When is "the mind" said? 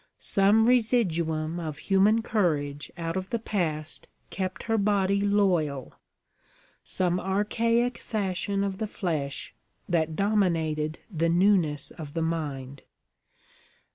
12.15-12.81